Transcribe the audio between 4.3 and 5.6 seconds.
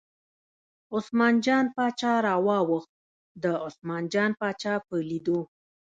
باچا په لیدو.